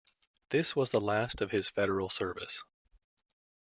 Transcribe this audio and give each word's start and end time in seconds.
This 0.49 0.75
was 0.75 0.89
the 0.89 0.99
last 0.99 1.41
of 1.41 1.51
his 1.51 1.69
federal 1.69 2.09
service. 2.09 2.63